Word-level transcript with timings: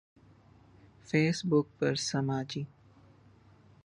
face 1.07 1.37
بک 1.49 1.65
پر 1.77 1.95
سماجی 2.09 2.63